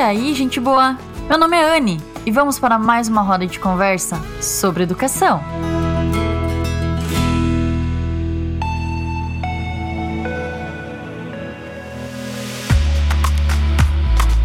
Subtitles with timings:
[0.00, 0.96] aí, gente boa?
[1.28, 5.42] Meu nome é Anne e vamos para mais uma roda de conversa sobre educação.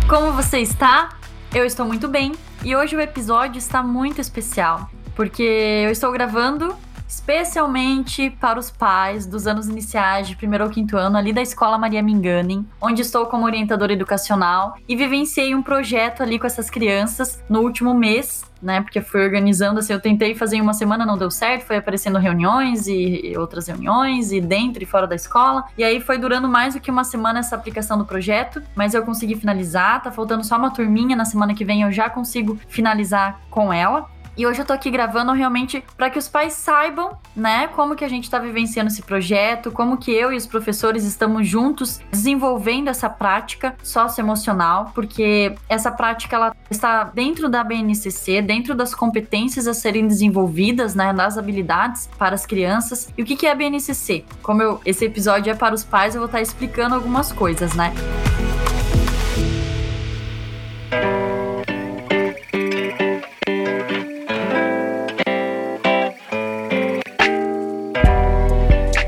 [0.09, 1.09] Como você está?
[1.54, 6.75] Eu estou muito bem e hoje o episódio está muito especial porque eu estou gravando
[7.16, 11.77] especialmente para os pais dos anos iniciais de primeiro ou quinto ano ali da Escola
[11.77, 17.41] Maria Minganem, onde estou como orientadora educacional e vivenciei um projeto ali com essas crianças
[17.49, 18.81] no último mês né?
[18.81, 22.17] Porque fui organizando assim, eu tentei fazer em uma semana, não deu certo, foi aparecendo
[22.17, 25.66] reuniões e outras reuniões, e dentro e fora da escola.
[25.77, 29.03] E aí foi durando mais do que uma semana essa aplicação do projeto, mas eu
[29.03, 33.39] consegui finalizar, tá faltando só uma turminha, na semana que vem eu já consigo finalizar
[33.52, 34.09] com ela.
[34.38, 38.03] E hoje eu tô aqui gravando realmente para que os pais saibam, né, como que
[38.03, 42.89] a gente está vivenciando esse projeto, como que eu e os professores estamos juntos desenvolvendo
[42.89, 49.73] essa prática socioemocional, porque essa prática ela está dentro da BNCC, dentro das competências a
[49.73, 53.13] serem desenvolvidas, né, das habilidades para as crianças.
[53.17, 54.25] E o que que é a BNCC?
[54.41, 57.73] Como eu, esse episódio é para os pais, eu vou estar tá explicando algumas coisas,
[57.73, 57.94] né?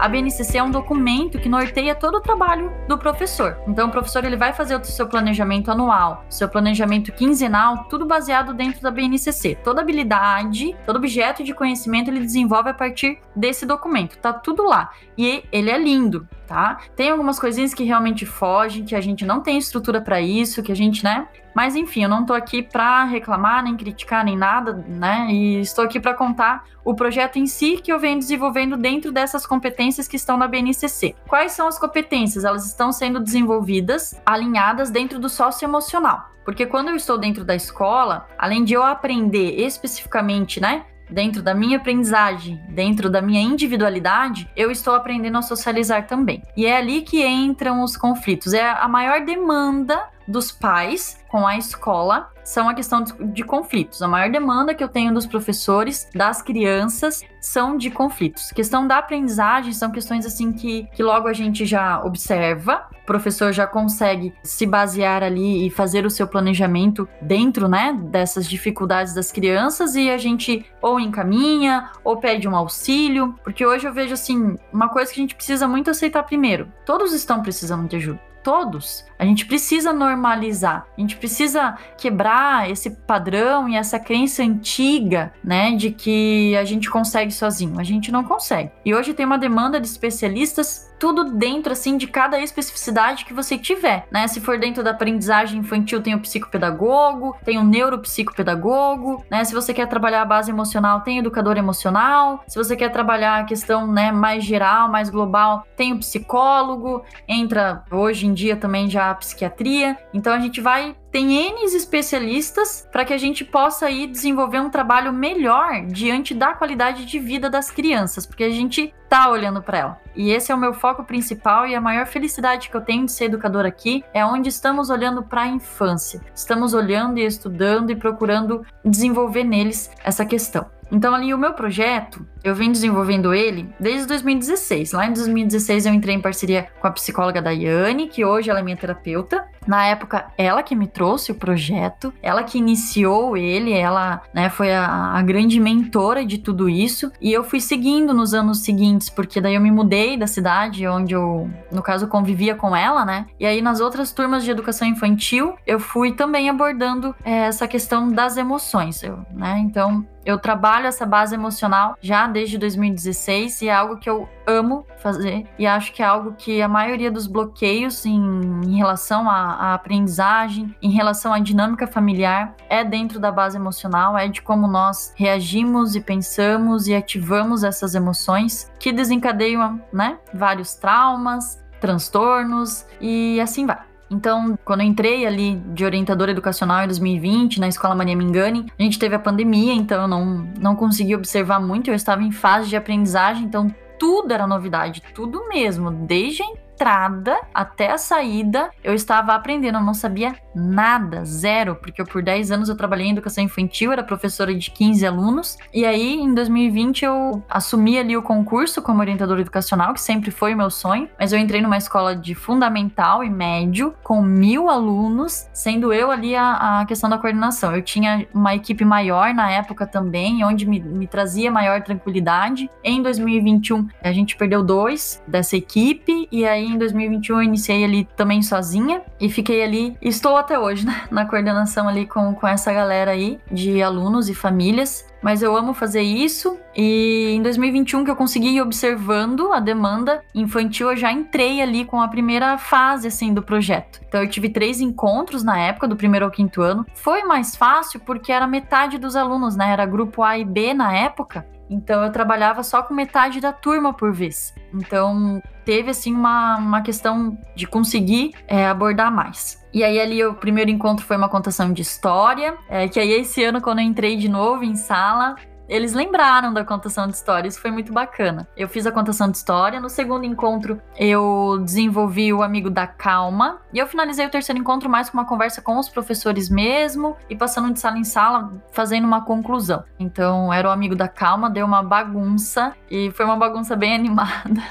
[0.07, 3.57] A BNCC é um documento que norteia todo o trabalho do professor.
[3.67, 8.53] Então, o professor ele vai fazer o seu planejamento anual, seu planejamento quinzenal, tudo baseado
[8.53, 9.57] dentro da BNCC.
[9.61, 14.17] Toda habilidade, todo objeto de conhecimento ele desenvolve a partir desse documento.
[14.17, 14.91] Tá tudo lá.
[15.17, 16.77] E ele é lindo, tá?
[16.95, 20.71] Tem algumas coisinhas que realmente fogem, que a gente não tem estrutura para isso, que
[20.71, 21.27] a gente, né,
[21.57, 25.25] mas enfim, eu não estou aqui para reclamar, nem criticar, nem nada, né?
[25.31, 29.43] E estou aqui para contar o projeto em si que eu venho desenvolvendo dentro dessas
[29.43, 31.15] competências que estão na BNCC.
[31.27, 32.45] Quais são as competências?
[32.45, 36.29] Elas estão sendo desenvolvidas, alinhadas dentro do socioemocional.
[36.45, 41.55] Porque quando eu estou dentro da escola, além de eu aprender especificamente, né, dentro da
[41.55, 46.43] minha aprendizagem, dentro da minha individualidade, eu estou aprendendo a socializar também.
[46.55, 48.53] E é ali que entram os conflitos.
[48.53, 54.01] É a maior demanda dos pais com a escola são a questão de conflitos.
[54.01, 58.51] A maior demanda que eu tenho dos professores, das crianças, são de conflitos.
[58.51, 63.51] Questão da aprendizagem são questões assim que, que logo a gente já observa, o professor
[63.51, 69.31] já consegue se basear ali e fazer o seu planejamento dentro, né, dessas dificuldades das
[69.31, 74.55] crianças e a gente ou encaminha ou pede um auxílio, porque hoje eu vejo assim,
[74.71, 76.71] uma coisa que a gente precisa muito aceitar primeiro.
[76.85, 79.03] Todos estão precisando de ajuda todos.
[79.19, 85.75] A gente precisa normalizar, a gente precisa quebrar esse padrão e essa crença antiga, né,
[85.75, 87.77] de que a gente consegue sozinho.
[87.77, 88.71] A gente não consegue.
[88.85, 93.57] E hoje tem uma demanda de especialistas tudo dentro assim de cada especificidade que você
[93.57, 94.27] tiver, né?
[94.27, 99.43] Se for dentro da aprendizagem infantil, tem o psicopedagogo, tem o neuropsicopedagogo, né?
[99.43, 102.43] Se você quer trabalhar a base emocional, tem educador emocional.
[102.47, 107.03] Se você quer trabalhar a questão, né, mais geral, mais global, tem o psicólogo.
[107.27, 109.97] Entra hoje em dia também já a psiquiatria.
[110.13, 114.69] Então a gente vai tem N especialistas para que a gente possa aí desenvolver um
[114.69, 119.77] trabalho melhor diante da qualidade de vida das crianças, porque a gente tá olhando para
[119.77, 120.01] ela.
[120.15, 123.11] E esse é o meu foco principal e a maior felicidade que eu tenho de
[123.11, 126.21] ser educadora aqui é onde estamos olhando para a infância.
[126.35, 130.65] Estamos olhando e estudando e procurando desenvolver neles essa questão.
[130.91, 134.93] Então, ali, o meu projeto, eu venho desenvolvendo ele desde 2016.
[134.93, 138.63] Lá em 2016, eu entrei em parceria com a psicóloga Daiane, que hoje ela é
[138.63, 139.45] minha terapeuta.
[139.67, 144.73] Na época, ela que me trouxe o projeto, ela que iniciou ele, ela né, foi
[144.73, 147.11] a, a grande mentora de tudo isso.
[147.21, 151.13] E eu fui seguindo nos anos seguintes, porque daí eu me mudei da cidade onde
[151.13, 153.25] eu, no caso, convivia com ela, né?
[153.39, 158.09] E aí, nas outras turmas de educação infantil, eu fui também abordando é, essa questão
[158.09, 159.59] das emoções, eu, né?
[159.59, 164.85] Então, eu trabalho essa base emocional já desde 2016 e é algo que eu amo
[164.97, 168.19] fazer e acho que é algo que a maioria dos bloqueios em,
[168.65, 174.17] em relação à, à, aprendizagem, em relação à dinâmica familiar, é dentro da base emocional,
[174.17, 180.75] é de como nós reagimos e pensamos e ativamos essas emoções que desencadeiam, né, vários
[180.75, 183.86] traumas, transtornos e assim vai.
[184.09, 188.83] Então, quando eu entrei ali de orientadora educacional em 2020, na Escola Maria Mingani, a
[188.83, 192.69] gente teve a pandemia, então eu não, não consegui observar muito, eu estava em fase
[192.69, 196.43] de aprendizagem, então tudo era novidade, tudo mesmo, desde
[196.77, 202.21] entrada até a saída, eu estava aprendendo, eu não sabia nada, zero, porque eu, por
[202.21, 206.33] 10 anos eu trabalhei em educação infantil, era professora de 15 alunos, e aí em
[206.33, 211.33] 2020 eu assumi ali o concurso como orientadora educacional, que sempre foi meu sonho, mas
[211.33, 216.81] eu entrei numa escola de fundamental e médio, com mil alunos, sendo eu ali a,
[216.81, 217.75] a questão da coordenação.
[217.75, 222.69] Eu tinha uma equipe maior na época também, onde me, me trazia maior tranquilidade.
[222.83, 228.07] Em 2021, a gente perdeu dois dessa equipe, e aí em 2021 eu iniciei ali
[228.15, 232.71] também sozinha, e fiquei ali, estou até hoje, né, na coordenação ali com, com essa
[232.71, 236.57] galera aí de alunos e famílias mas eu amo fazer isso.
[236.75, 241.85] E em 2021 que eu consegui ir observando a demanda infantil, eu já entrei ali
[241.85, 243.99] com a primeira fase assim do projeto.
[244.07, 246.85] Então eu tive três encontros na época do primeiro ao quinto ano.
[246.93, 249.71] Foi mais fácil porque era metade dos alunos, né?
[249.71, 251.45] Era grupo A e B na época.
[251.69, 254.53] Então eu trabalhava só com metade da turma por vez.
[254.73, 259.63] Então teve assim uma, uma questão de conseguir é, abordar mais.
[259.73, 263.43] E aí ali o primeiro encontro foi uma contação de história, é, que aí esse
[263.43, 265.35] ano quando eu entrei de novo em sala,
[265.67, 268.47] eles lembraram da contação de história, isso foi muito bacana.
[268.55, 273.61] Eu fiz a contação de história, no segundo encontro eu desenvolvi o amigo da calma,
[273.73, 277.35] e eu finalizei o terceiro encontro mais com uma conversa com os professores mesmo, e
[277.35, 279.83] passando de sala em sala, fazendo uma conclusão.
[279.99, 284.61] Então, era o amigo da calma, deu uma bagunça, e foi uma bagunça bem animada.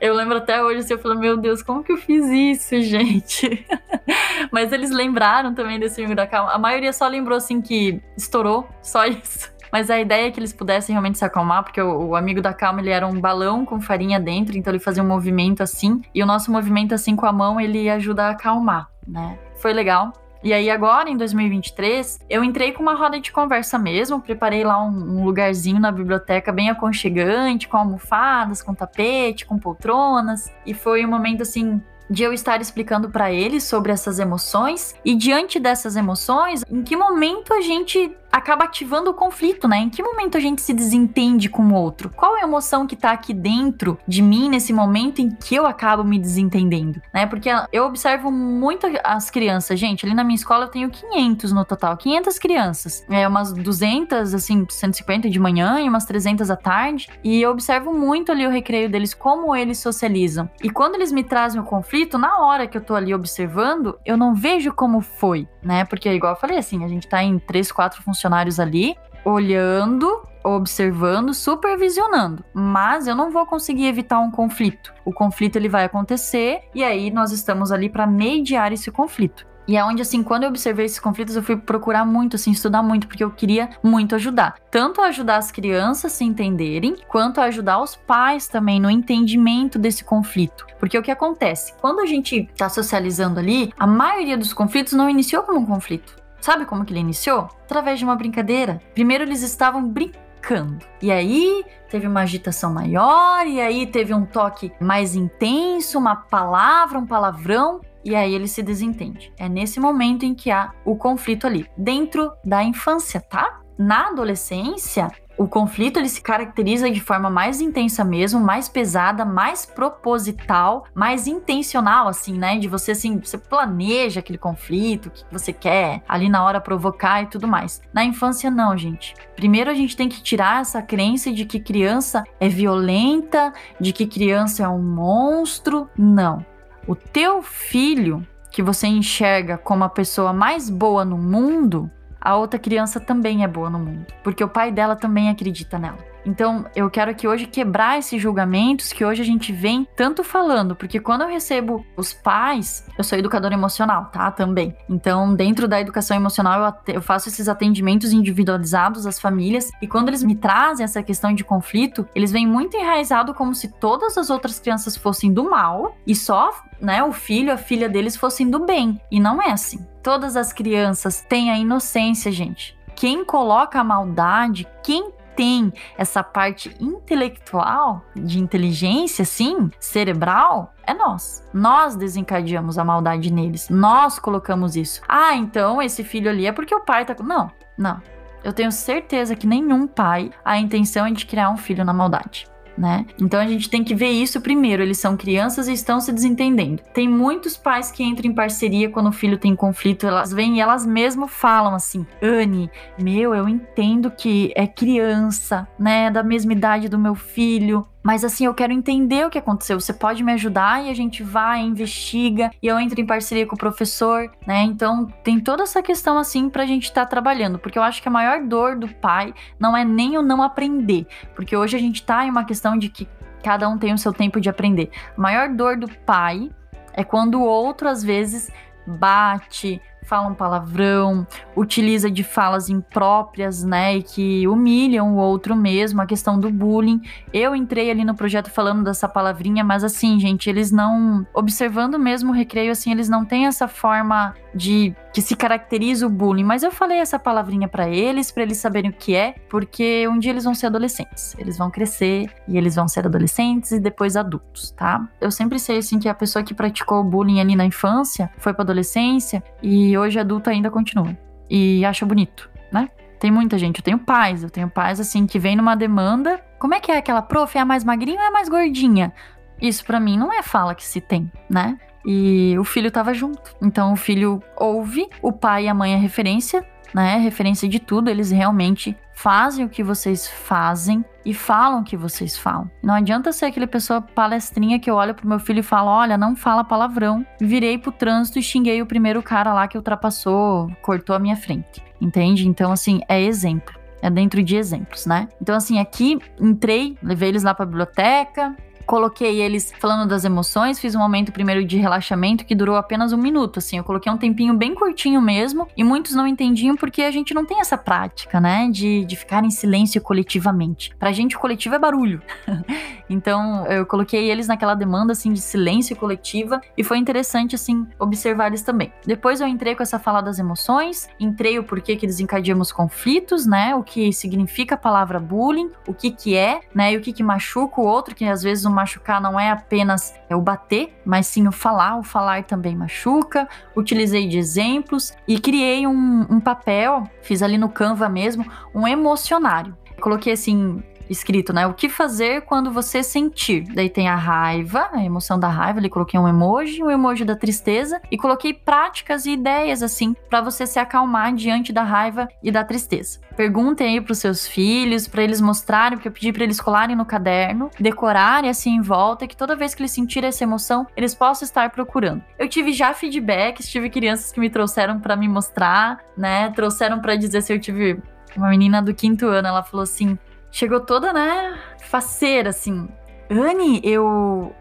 [0.00, 3.66] eu lembro até hoje, assim, eu falei, meu Deus, como que eu fiz isso, gente?
[4.50, 6.52] Mas eles lembraram também desse amigo da calma.
[6.52, 9.52] A maioria só lembrou, assim, que estourou, só isso.
[9.72, 12.52] Mas a ideia é que eles pudessem realmente se acalmar, porque o, o, amigo da
[12.52, 16.22] calma ele era um balão com farinha dentro, então ele fazia um movimento assim, e
[16.22, 19.38] o nosso movimento assim com a mão ele ajuda a acalmar, né?
[19.56, 20.12] Foi legal.
[20.44, 24.82] E aí agora, em 2023, eu entrei com uma roda de conversa mesmo, preparei lá
[24.82, 31.06] um, um, lugarzinho na biblioteca bem aconchegante, com almofadas, com tapete, com poltronas, e foi
[31.06, 31.80] um momento assim
[32.10, 36.96] de eu estar explicando para eles sobre essas emoções e diante dessas emoções, em que
[36.96, 39.76] momento a gente acaba ativando o conflito, né?
[39.78, 42.08] Em que momento a gente se desentende com o outro?
[42.08, 45.66] Qual é a emoção que tá aqui dentro de mim nesse momento em que eu
[45.66, 47.26] acabo me desentendendo, né?
[47.26, 51.64] Porque eu observo muito as crianças, gente, ali na minha escola eu tenho 500 no
[51.64, 53.04] total, 500 crianças.
[53.10, 57.92] É umas 200, assim, 150 de manhã e umas 300 à tarde, e eu observo
[57.92, 60.48] muito ali o recreio deles, como eles socializam.
[60.62, 64.16] E quando eles me trazem o conflito, na hora que eu tô ali observando, eu
[64.16, 65.84] não vejo como foi, né?
[65.84, 70.22] Porque igual eu falei assim, a gente tá em três, quatro funções funcionários ali olhando,
[70.44, 74.92] observando, supervisionando, mas eu não vou conseguir evitar um conflito.
[75.04, 79.46] O conflito ele vai acontecer e aí nós estamos ali para mediar esse conflito.
[79.68, 82.82] E é onde, assim, quando eu observei esses conflitos, eu fui procurar muito, assim, estudar
[82.82, 84.56] muito, porque eu queria muito ajudar.
[84.72, 90.02] Tanto ajudar as crianças a se entenderem, quanto ajudar os pais também no entendimento desse
[90.02, 90.66] conflito.
[90.80, 91.74] Porque o que acontece?
[91.80, 96.21] Quando a gente tá socializando ali, a maioria dos conflitos não iniciou como um conflito.
[96.42, 97.48] Sabe como que ele iniciou?
[97.62, 98.82] Através de uma brincadeira.
[98.94, 100.84] Primeiro eles estavam brincando.
[101.00, 106.98] E aí teve uma agitação maior, e aí teve um toque mais intenso, uma palavra,
[106.98, 109.32] um palavrão, e aí ele se desentende.
[109.38, 113.60] É nesse momento em que há o conflito ali, dentro da infância, tá?
[113.78, 119.64] Na adolescência, o conflito ele se caracteriza de forma mais intensa mesmo, mais pesada, mais
[119.64, 122.58] proposital, mais intencional, assim, né?
[122.58, 127.22] De você, assim, você planeja aquele conflito, o que você quer ali na hora provocar
[127.22, 127.80] e tudo mais.
[127.92, 129.14] Na infância, não, gente.
[129.34, 134.06] Primeiro a gente tem que tirar essa crença de que criança é violenta, de que
[134.06, 135.88] criança é um monstro.
[135.96, 136.44] Não.
[136.86, 141.90] O teu filho, que você enxerga como a pessoa mais boa no mundo,
[142.24, 146.11] a outra criança também é boa no mundo, porque o pai dela também acredita nela.
[146.24, 150.76] Então, eu quero aqui hoje quebrar esses julgamentos que hoje a gente vem tanto falando,
[150.76, 154.30] porque quando eu recebo os pais, eu sou educadora emocional, tá?
[154.30, 154.76] Também.
[154.88, 160.08] Então, dentro da educação emocional, eu, eu faço esses atendimentos individualizados às famílias, e quando
[160.08, 164.30] eles me trazem essa questão de conflito, eles vêm muito enraizado como se todas as
[164.30, 166.50] outras crianças fossem do mal e só,
[166.80, 169.00] né, o filho, a filha deles fossem do bem.
[169.10, 169.86] E não é assim.
[170.02, 172.76] Todas as crianças têm a inocência, gente.
[172.94, 181.46] Quem coloca a maldade, quem tem essa parte intelectual, de inteligência, sim, cerebral, é nós.
[181.52, 183.68] Nós desencadeamos a maldade neles.
[183.68, 185.00] Nós colocamos isso.
[185.08, 187.14] Ah, então esse filho ali é porque o pai tá.
[187.22, 188.00] Não, não.
[188.44, 192.51] Eu tenho certeza que nenhum pai a intenção é de criar um filho na maldade
[192.76, 193.06] né?
[193.20, 194.82] Então a gente tem que ver isso primeiro.
[194.82, 196.82] Eles são crianças e estão se desentendendo.
[196.94, 200.06] Tem muitos pais que entram em parceria quando o filho tem conflito.
[200.06, 206.10] Elas vêm e elas mesmo falam assim: Anne, meu, eu entendo que é criança, né?
[206.10, 207.86] Da mesma idade do meu filho.
[208.02, 209.78] Mas assim, eu quero entender o que aconteceu.
[209.80, 213.54] Você pode me ajudar e a gente vai, investiga e eu entro em parceria com
[213.54, 214.62] o professor, né?
[214.62, 218.08] Então tem toda essa questão assim pra gente estar tá trabalhando, porque eu acho que
[218.08, 222.02] a maior dor do pai não é nem o não aprender, porque hoje a gente
[222.02, 223.08] tá em uma questão de que
[223.42, 224.90] cada um tem o seu tempo de aprender.
[225.16, 226.50] A maior dor do pai
[226.92, 228.50] é quando o outro às vezes
[228.86, 236.00] bate, fala um palavrão, utiliza de falas impróprias, né, e que humilham o outro mesmo,
[236.00, 237.00] a questão do bullying.
[237.32, 242.30] Eu entrei ali no projeto falando dessa palavrinha, mas assim, gente, eles não observando mesmo
[242.30, 246.62] o recreio assim, eles não têm essa forma de que se caracteriza o bullying, mas
[246.62, 250.30] eu falei essa palavrinha para eles, para eles saberem o que é, porque um dia
[250.30, 251.34] eles vão ser adolescentes.
[251.38, 255.06] Eles vão crescer e eles vão ser adolescentes e depois adultos, tá?
[255.20, 258.52] Eu sempre sei assim que a pessoa que praticou o bullying ali na infância foi
[258.52, 261.16] para adolescência e hoje adulto ainda continua
[261.48, 262.88] e acha bonito, né?
[263.20, 266.42] Tem muita gente, eu tenho pais, eu tenho pais assim que vem numa demanda.
[266.58, 267.56] Como é que é aquela prof?
[267.56, 269.12] É a mais magrinha ou é a mais gordinha?
[269.60, 271.78] Isso para mim não é fala que se tem, né?
[272.04, 273.54] E o filho tava junto.
[273.60, 277.16] Então o filho ouve, o pai e a mãe é referência, né?
[277.18, 282.36] Referência de tudo, eles realmente fazem o que vocês fazem e falam o que vocês
[282.36, 282.70] falam.
[282.82, 286.18] Não adianta ser aquele pessoa palestrinha que eu olho pro meu filho e falo: olha,
[286.18, 287.24] não fala palavrão.
[287.40, 291.82] Virei pro trânsito e xinguei o primeiro cara lá que ultrapassou, cortou a minha frente.
[292.00, 292.48] Entende?
[292.48, 293.80] Então, assim, é exemplo.
[294.02, 295.28] É dentro de exemplos, né?
[295.40, 298.56] Então, assim, aqui entrei, levei eles lá pra biblioteca,
[298.86, 303.16] coloquei eles falando das emoções, fiz um momento primeiro de relaxamento que durou apenas um
[303.16, 307.10] minuto, assim, eu coloquei um tempinho bem curtinho mesmo, e muitos não entendiam porque a
[307.10, 310.94] gente não tem essa prática, né, de, de ficar em silêncio coletivamente.
[310.98, 312.20] Pra gente o coletivo é barulho.
[313.08, 318.48] então, eu coloquei eles naquela demanda, assim, de silêncio coletiva, e foi interessante, assim, observar
[318.48, 318.92] eles também.
[319.06, 323.74] Depois eu entrei com essa fala das emoções, entrei o porquê que desencadeamos conflitos, né,
[323.74, 327.22] o que significa a palavra bullying, o que que é, né, e o que que
[327.22, 331.26] machuca o outro, que às vezes uma machucar não é apenas é o bater, mas
[331.26, 331.98] sim o falar.
[331.98, 333.48] O falar também machuca.
[333.76, 339.76] Utilizei de exemplos e criei um, um papel, fiz ali no Canva mesmo, um emocionário.
[340.00, 341.66] Coloquei assim, escrito, né?
[341.66, 343.64] O que fazer quando você sentir.
[343.74, 347.36] Daí tem a raiva, a emoção da raiva, ali coloquei um emoji, um emoji da
[347.36, 352.50] tristeza e coloquei práticas e ideias assim para você se acalmar diante da raiva e
[352.50, 353.20] da tristeza.
[353.36, 357.04] Perguntem aí pros seus filhos, para eles mostrarem, porque eu pedi para eles colarem no
[357.04, 361.44] caderno, decorarem assim em volta, que toda vez que eles sentirem essa emoção, eles possam
[361.46, 362.22] estar procurando.
[362.38, 366.50] Eu tive já feedbacks, tive crianças que me trouxeram para me mostrar, né?
[366.50, 368.00] Trouxeram para dizer se eu tive
[368.36, 370.18] uma menina do quinto ano, ela falou assim:
[370.52, 372.88] chegou toda, né, faceira, assim.
[373.28, 374.54] Anne, eu.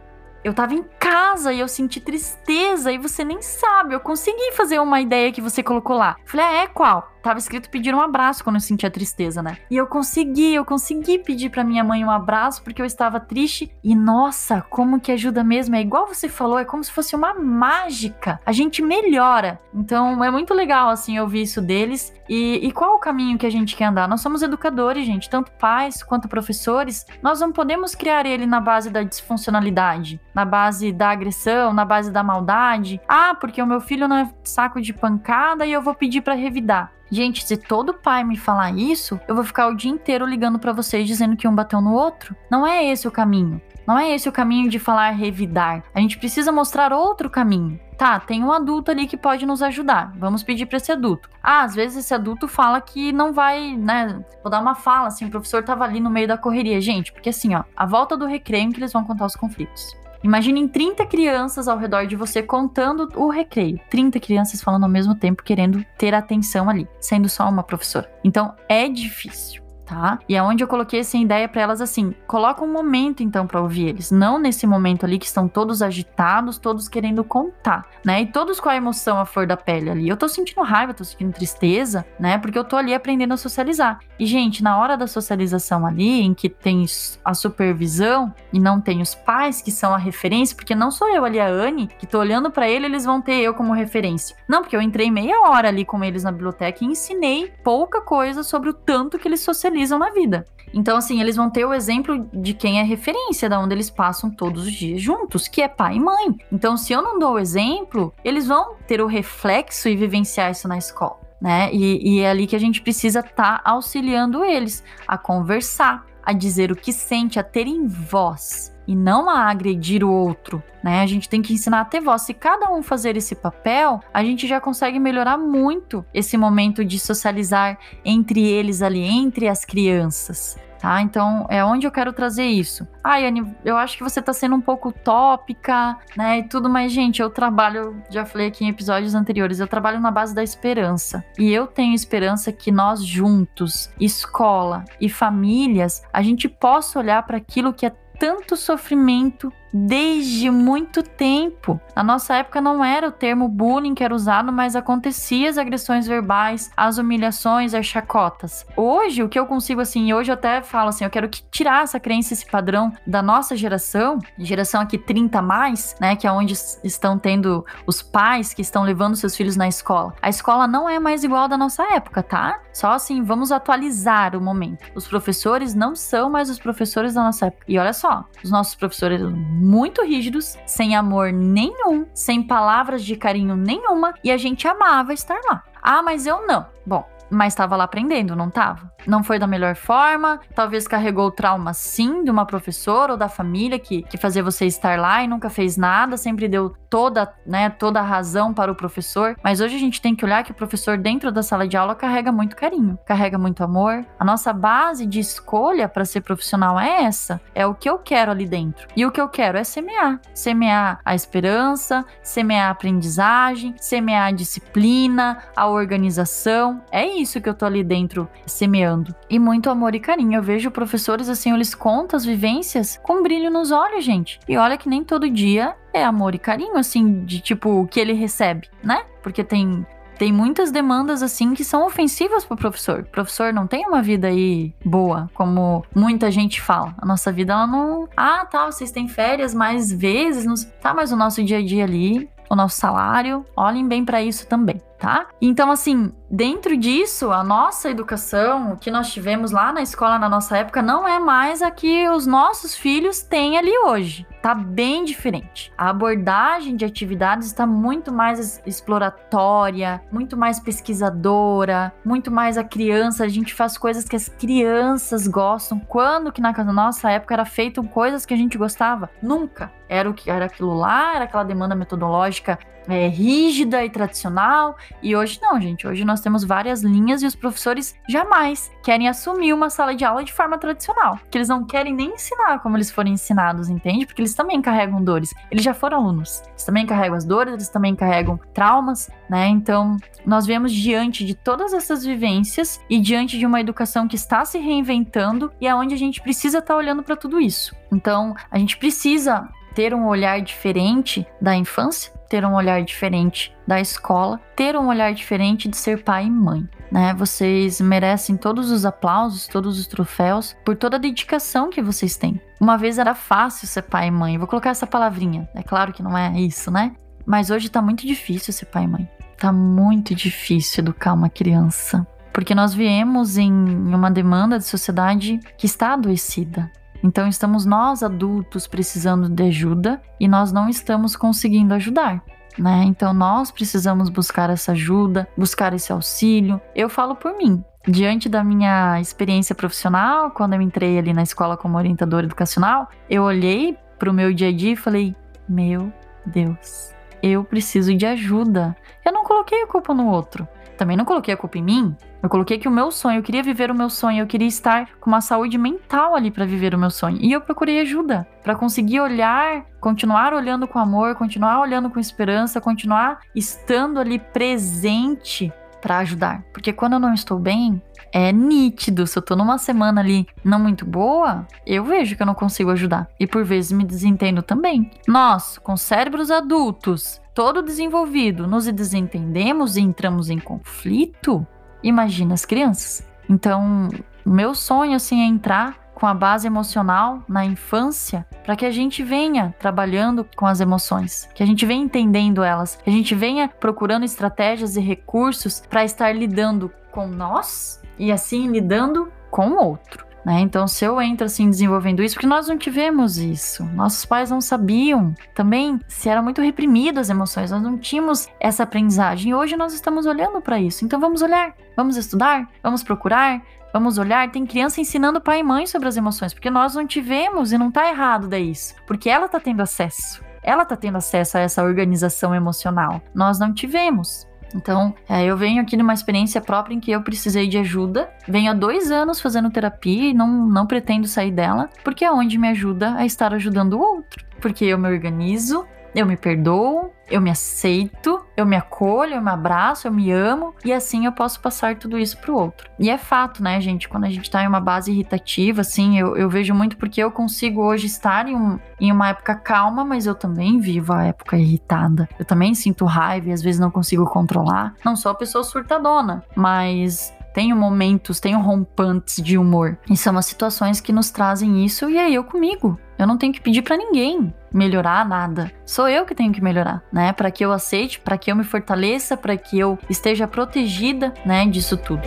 [0.43, 3.93] Eu tava em casa e eu senti tristeza e você nem sabe.
[3.93, 6.15] Eu consegui fazer uma ideia que você colocou lá.
[6.25, 7.13] Falei, ah, é qual?
[7.21, 9.57] Tava escrito pedir um abraço quando eu sentia tristeza, né?
[9.69, 13.71] E eu consegui, eu consegui pedir para minha mãe um abraço porque eu estava triste.
[13.83, 15.75] E nossa, como que ajuda mesmo?
[15.75, 18.39] É igual você falou, é como se fosse uma mágica.
[18.45, 19.59] A gente melhora.
[19.73, 22.13] Então é muito legal, assim, ouvir isso deles.
[22.27, 24.07] E, e qual o caminho que a gente quer andar?
[24.07, 27.05] Nós somos educadores, gente, tanto pais quanto professores.
[27.21, 32.11] Nós não podemos criar ele na base da disfuncionalidade, na base da agressão, na base
[32.11, 32.99] da maldade.
[33.07, 36.33] Ah, porque o meu filho não é saco de pancada e eu vou pedir para
[36.33, 36.91] revidar.
[37.11, 40.71] Gente, se todo pai me falar isso, eu vou ficar o dia inteiro ligando para
[40.71, 42.33] vocês dizendo que um bateu no outro.
[42.49, 43.61] Não é esse o caminho.
[43.85, 45.83] Não é esse o caminho de falar revidar.
[45.93, 47.77] A gente precisa mostrar outro caminho.
[47.97, 50.13] Tá, tem um adulto ali que pode nos ajudar.
[50.17, 51.29] Vamos pedir para esse adulto.
[51.43, 54.23] Ah, às vezes esse adulto fala que não vai, né?
[54.41, 57.29] Vou dar uma fala assim, o professor tava ali no meio da correria, gente, porque
[57.29, 59.95] assim, ó, a volta do recreio que eles vão contar os conflitos.
[60.23, 63.79] Imaginem 30 crianças ao redor de você contando o recreio.
[63.89, 68.11] 30 crianças falando ao mesmo tempo, querendo ter atenção ali, sendo só uma professora.
[68.23, 70.19] Então é difícil tá?
[70.29, 73.59] E é onde eu coloquei essa ideia para elas assim: coloca um momento então para
[73.59, 78.21] ouvir eles, não nesse momento ali que estão todos agitados, todos querendo contar, né?
[78.21, 80.07] E todos com a emoção à flor da pele ali.
[80.07, 82.37] Eu tô sentindo raiva, tô sentindo tristeza, né?
[82.37, 83.99] Porque eu tô ali aprendendo a socializar.
[84.17, 86.85] E gente, na hora da socialização ali, em que tem
[87.25, 91.25] a supervisão e não tem os pais que são a referência, porque não sou eu
[91.25, 94.37] ali a Anne que tô olhando para ele, eles vão ter eu como referência.
[94.47, 98.41] Não, porque eu entrei meia hora ali com eles na biblioteca e ensinei pouca coisa
[98.43, 100.45] sobre o tanto que eles socializam realizam na vida.
[100.73, 104.29] Então, assim, eles vão ter o exemplo de quem é referência, da onde eles passam
[104.29, 106.37] todos os dias juntos, que é pai e mãe.
[106.51, 110.67] Então, se eu não dou o exemplo, eles vão ter o reflexo e vivenciar isso
[110.67, 111.19] na escola.
[111.41, 111.73] Né?
[111.73, 116.31] E, e é ali que a gente precisa estar tá auxiliando eles a conversar, a
[116.31, 121.01] dizer o que sente, a terem voz e não a agredir o outro, né?
[121.01, 122.23] A gente tem que ensinar a ter voz.
[122.23, 126.99] Se cada um fazer esse papel, a gente já consegue melhorar muito esse momento de
[126.99, 130.57] socializar entre eles ali, entre as crianças.
[130.81, 130.99] tá?
[131.01, 132.87] Então, é onde eu quero trazer isso.
[133.03, 136.91] Ai, Anne, eu acho que você tá sendo um pouco utópica, né, e tudo, mas,
[136.91, 141.23] gente, eu trabalho, já falei aqui em episódios anteriores, eu trabalho na base da esperança.
[141.37, 147.37] E eu tenho esperança que nós juntos, escola e famílias, a gente possa olhar para
[147.37, 151.79] aquilo que é tanto sofrimento desde muito tempo.
[151.95, 156.07] Na nossa época não era o termo bullying que era usado, mas acontecia as agressões
[156.07, 158.65] verbais, as humilhações, as chacotas.
[158.75, 161.83] Hoje, o que eu consigo assim, hoje eu até falo assim, eu quero que tirar
[161.83, 166.53] essa crença, esse padrão da nossa geração, geração aqui 30 mais, né, que é onde
[166.83, 170.13] estão tendo os pais que estão levando seus filhos na escola.
[170.21, 172.59] A escola não é mais igual da nossa época, tá?
[172.73, 174.91] Só assim, vamos atualizar o momento.
[174.95, 177.65] Os professores não são mais os professores da nossa época.
[177.67, 179.21] E olha só, os nossos professores
[179.61, 185.39] muito rígidos, sem amor nenhum, sem palavras de carinho nenhuma, e a gente amava estar
[185.45, 185.63] lá.
[185.81, 186.65] Ah, mas eu não.
[186.85, 188.91] Bom, mas estava lá aprendendo, não estava?
[189.07, 193.29] Não foi da melhor forma, talvez carregou o trauma sim de uma professora ou da
[193.29, 197.69] família que, que fazia você estar lá e nunca fez nada, sempre deu toda, né,
[197.69, 199.35] toda a razão para o professor.
[199.41, 201.95] Mas hoje a gente tem que olhar que o professor dentro da sala de aula
[201.95, 204.05] carrega muito carinho, carrega muito amor.
[204.19, 208.31] A nossa base de escolha para ser profissional é essa, é o que eu quero
[208.31, 208.87] ali dentro.
[208.95, 214.31] E o que eu quero é semear, semear a esperança, semear a aprendizagem, semear a
[214.31, 216.81] disciplina, a organização.
[216.91, 219.15] É isso isso que eu tô ali dentro semeando.
[219.29, 220.35] E muito amor e carinho.
[220.35, 224.39] Eu vejo professores assim, eles contam as vivências com brilho nos olhos, gente.
[224.47, 228.13] E olha que nem todo dia é amor e carinho, assim, de tipo, que ele
[228.13, 229.03] recebe, né?
[229.21, 229.85] Porque tem
[230.21, 232.99] tem muitas demandas assim que são ofensivas pro professor.
[232.99, 236.93] O professor não tem uma vida aí boa, como muita gente fala.
[236.99, 240.53] A nossa vida ela não, ah, tá, vocês têm férias mais vezes, não...
[240.79, 244.45] tá, mas o nosso dia a dia ali, o nosso salário, olhem bem para isso
[244.45, 245.25] também tá?
[245.41, 250.29] Então, assim, dentro disso, a nossa educação, o que nós tivemos lá na escola na
[250.29, 254.27] nossa época, não é mais a que os nossos filhos têm ali hoje.
[254.43, 255.73] Tá bem diferente.
[255.75, 263.23] A abordagem de atividades está muito mais exploratória, muito mais pesquisadora, muito mais a criança.
[263.23, 265.79] A gente faz coisas que as crianças gostam.
[265.79, 269.09] Quando que na nossa época era feito coisas que a gente gostava?
[269.21, 269.71] Nunca.
[269.89, 274.75] Era o que era aquilo lá, era aquela demanda metodológica é, rígida e tradicional.
[275.01, 275.87] E hoje não, gente.
[275.87, 280.23] Hoje nós temos várias linhas e os professores jamais querem assumir uma sala de aula
[280.23, 281.19] de forma tradicional.
[281.29, 284.05] Que eles não querem nem ensinar como eles foram ensinados, entende?
[284.05, 285.33] Porque eles também carregam dores.
[285.49, 286.41] Eles já foram alunos.
[286.49, 289.47] Eles também carregam as dores, eles também carregam traumas, né?
[289.47, 294.45] Então, nós vemos diante de todas essas vivências e diante de uma educação que está
[294.45, 297.75] se reinventando e é a gente precisa estar tá olhando para tudo isso.
[297.91, 303.79] Então, a gente precisa ter um olhar diferente da infância, ter um olhar diferente da
[303.79, 306.67] escola, ter um olhar diferente de ser pai e mãe.
[306.91, 307.13] Né?
[307.13, 312.39] Vocês merecem todos os aplausos, todos os troféus por toda a dedicação que vocês têm.
[312.59, 315.49] Uma vez era fácil ser pai e mãe, vou colocar essa palavrinha.
[315.55, 316.93] É claro que não é isso, né?
[317.25, 319.09] Mas hoje tá muito difícil ser pai e mãe.
[319.37, 322.05] Tá muito difícil educar uma criança.
[322.33, 326.71] Porque nós viemos em uma demanda de sociedade que está adoecida.
[327.03, 332.23] Então estamos nós adultos precisando de ajuda e nós não estamos conseguindo ajudar.
[332.57, 332.83] Né?
[332.85, 336.61] Então nós precisamos buscar essa ajuda, buscar esse auxílio.
[336.75, 337.63] Eu falo por mim.
[337.87, 343.23] Diante da minha experiência profissional, quando eu entrei ali na escola como orientadora educacional, eu
[343.23, 345.15] olhei para o meu dia a dia e falei:
[345.49, 345.91] Meu
[346.23, 348.75] Deus, eu preciso de ajuda.
[349.03, 350.47] Eu não coloquei a culpa no outro
[350.81, 351.95] também não coloquei a culpa em mim.
[352.23, 354.89] Eu coloquei que o meu sonho, eu queria viver o meu sonho, eu queria estar
[354.99, 357.17] com uma saúde mental ali para viver o meu sonho.
[357.19, 362.61] E eu procurei ajuda para conseguir olhar, continuar olhando com amor, continuar olhando com esperança,
[362.61, 366.43] continuar estando ali presente para ajudar.
[366.53, 367.81] Porque quando eu não estou bem,
[368.11, 369.07] é nítido.
[369.07, 372.69] Se eu tô numa semana ali não muito boa, eu vejo que eu não consigo
[372.69, 373.09] ajudar.
[373.19, 374.91] E por vezes me desentendo também.
[375.07, 381.45] Nós, com cérebros adultos, todo desenvolvido, nos desentendemos e entramos em conflito,
[381.83, 383.07] imagina as crianças.
[383.29, 383.89] Então,
[384.25, 389.03] meu sonho assim é entrar com a base emocional na infância, para que a gente
[389.03, 393.47] venha trabalhando com as emoções, que a gente venha entendendo elas, que a gente venha
[393.47, 400.10] procurando estratégias e recursos para estar lidando com nós e assim lidando com o outro.
[400.25, 400.39] Né?
[400.41, 404.39] Então, se eu entro assim desenvolvendo isso, porque nós não tivemos isso, nossos pais não
[404.39, 409.31] sabiam, também se era muito reprimido as emoções, nós não tínhamos essa aprendizagem.
[409.31, 410.85] E hoje nós estamos olhando para isso.
[410.85, 413.41] Então, vamos olhar, vamos estudar, vamos procurar,
[413.73, 414.29] vamos olhar.
[414.31, 417.71] Tem criança ensinando pai e mãe sobre as emoções, porque nós não tivemos e não
[417.71, 420.23] tá errado daí isso, porque ela tá tendo acesso.
[420.43, 422.99] Ela tá tendo acesso a essa organização emocional.
[423.13, 424.27] Nós não tivemos.
[424.55, 428.09] Então, é, eu venho aqui numa experiência própria em que eu precisei de ajuda.
[428.27, 432.37] Venho há dois anos fazendo terapia e não, não pretendo sair dela, porque é onde
[432.37, 434.25] me ajuda a estar ajudando o outro.
[434.39, 439.29] Porque eu me organizo, eu me perdoo, eu me aceito, eu me acolho, eu me
[439.29, 442.69] abraço, eu me amo e assim eu posso passar tudo isso pro outro.
[442.79, 443.89] E é fato, né, gente?
[443.89, 447.11] Quando a gente tá em uma base irritativa, assim, eu, eu vejo muito porque eu
[447.11, 451.37] consigo hoje estar em, um, em uma época calma, mas eu também vivo a época
[451.37, 452.07] irritada.
[452.17, 454.73] Eu também sinto raiva e às vezes não consigo controlar.
[454.85, 459.77] Não sou a pessoa surtadona, mas tenho momentos, tenho rompantes de humor.
[459.89, 462.79] E são as situações que nos trazem isso, e é eu comigo.
[463.01, 465.51] Eu não tenho que pedir para ninguém melhorar nada.
[465.65, 467.11] Sou eu que tenho que melhorar, né?
[467.11, 471.47] Para que eu aceite, para que eu me fortaleça, para que eu esteja protegida, né,
[471.47, 472.03] disso tudo.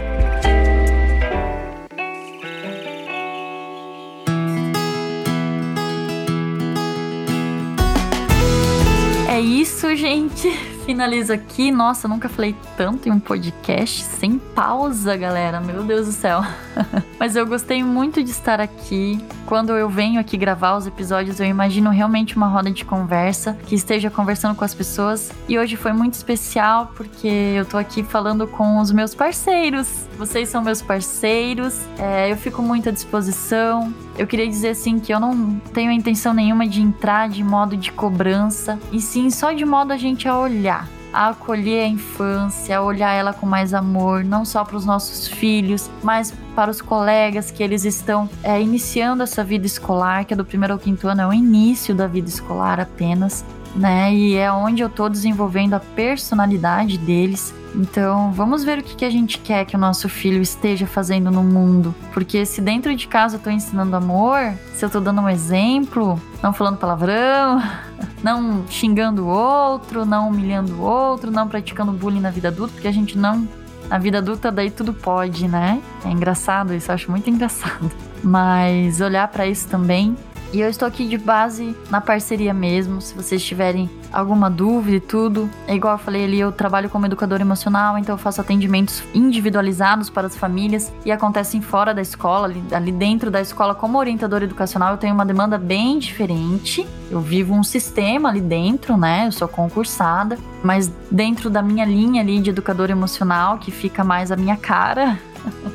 [9.29, 11.71] É isso, gente finalizo aqui.
[11.71, 15.61] Nossa, nunca falei tanto em um podcast sem pausa, galera.
[15.61, 16.43] Meu Deus do céu.
[17.19, 19.19] Mas eu gostei muito de estar aqui.
[19.47, 23.75] Quando eu venho aqui gravar os episódios, eu imagino realmente uma roda de conversa, que
[23.75, 25.33] esteja conversando com as pessoas.
[25.49, 30.07] E hoje foi muito especial porque eu tô aqui falando com os meus parceiros.
[30.19, 31.81] Vocês são meus parceiros.
[31.99, 33.93] É, eu fico muito à disposição.
[34.17, 37.91] Eu queria dizer assim que eu não tenho intenção nenhuma de entrar de modo de
[37.91, 40.74] cobrança, e sim só de modo a gente a olhar
[41.15, 45.29] a acolher a infância, a olhar ela com mais amor, não só para os nossos
[45.29, 50.37] filhos, mas para os colegas que eles estão é, iniciando essa vida escolar, que é
[50.37, 53.45] do primeiro ao quinto ano, é o início da vida escolar apenas,
[53.77, 54.13] né?
[54.13, 57.55] E é onde eu estou desenvolvendo a personalidade deles.
[57.75, 61.31] Então, vamos ver o que, que a gente quer que o nosso filho esteja fazendo
[61.31, 61.93] no mundo.
[62.13, 66.21] Porque se dentro de casa eu tô ensinando amor, se eu tô dando um exemplo,
[66.41, 67.61] não falando palavrão,
[68.23, 72.89] não xingando o outro, não humilhando o outro, não praticando bullying na vida adulta, porque
[72.89, 73.49] a gente não.
[73.89, 75.81] Na vida adulta, daí tudo pode, né?
[76.05, 77.91] É engraçado isso, eu acho muito engraçado.
[78.23, 80.17] Mas olhar para isso também
[80.55, 83.01] e eu estou aqui de base na parceria mesmo.
[83.01, 87.07] Se vocês tiverem alguma dúvida e tudo, é igual eu falei ali, eu trabalho como
[87.07, 92.47] educador emocional, então eu faço atendimentos individualizados para as famílias e acontecem fora da escola,
[92.47, 96.87] ali, ali dentro da escola, como orientador educacional, eu tenho uma demanda bem diferente.
[97.11, 99.27] Eu vivo um sistema ali dentro, né?
[99.27, 104.31] Eu sou concursada, mas dentro da minha linha ali de educador emocional, que fica mais
[104.31, 105.19] a minha cara.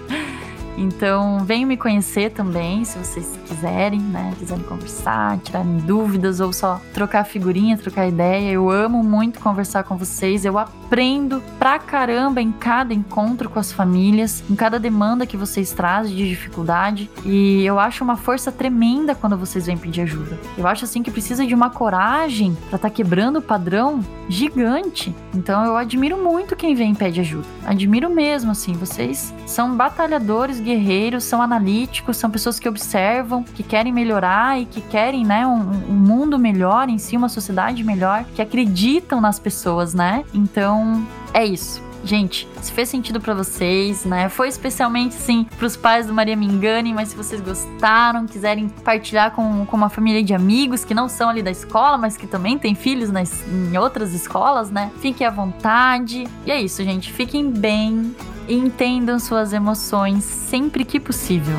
[0.79, 4.33] Então, venham me conhecer também, se vocês quiserem, né?
[4.39, 8.49] Quiserem conversar, tirarem dúvidas ou só trocar figurinha, trocar ideia.
[8.49, 10.45] Eu amo muito conversar com vocês.
[10.45, 15.73] Eu aprendo pra caramba em cada encontro com as famílias, em cada demanda que vocês
[15.73, 17.09] trazem de dificuldade.
[17.25, 20.39] E eu acho uma força tremenda quando vocês vêm pedir ajuda.
[20.57, 25.13] Eu acho assim que precisa de uma coragem para estar tá quebrando o padrão gigante.
[25.33, 27.47] Então eu admiro muito quem vem e pede ajuda.
[27.65, 28.73] Admiro mesmo, assim.
[28.73, 34.81] Vocês são batalhadores guerreiros, são analíticos, são pessoas que observam, que querem melhorar e que
[34.81, 39.95] querem, né, um, um mundo melhor em si, uma sociedade melhor, que acreditam nas pessoas,
[39.95, 40.23] né?
[40.33, 41.89] Então, é isso.
[42.03, 44.29] Gente, se fez sentido para vocês, né?
[44.29, 49.65] Foi especialmente, sim, pros pais do Maria Mingane, mas se vocês gostaram, quiserem partilhar com,
[49.65, 52.73] com uma família de amigos que não são ali da escola, mas que também têm
[52.73, 54.91] filhos nas, em outras escolas, né?
[55.01, 56.25] Fiquem à vontade.
[56.45, 57.11] E é isso, gente.
[57.11, 58.15] Fiquem bem
[58.49, 61.55] e entendam suas emoções sempre que possível.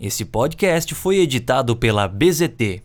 [0.00, 2.82] Esse podcast foi editado pela BZT